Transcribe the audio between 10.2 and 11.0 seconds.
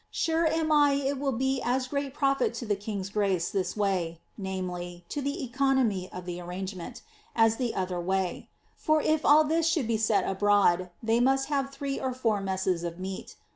abroad^